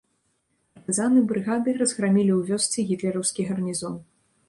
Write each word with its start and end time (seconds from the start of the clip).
Партызаны 0.77 1.19
брыгады 1.33 1.69
разграмілі 1.83 2.33
ў 2.39 2.51
вёсцы 2.51 2.89
гітлераўскі 2.91 3.41
гарнізон. 3.53 4.05